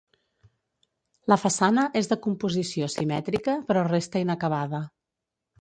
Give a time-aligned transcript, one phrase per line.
[1.33, 4.85] La façana és de composició simètrica però resta inacabada.